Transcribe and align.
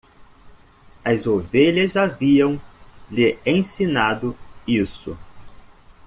As 1.05 1.27
ovelhas 1.27 1.95
haviam 1.95 2.59
lhe 3.11 3.37
ensinado 3.45 4.35
isso. 4.67 5.15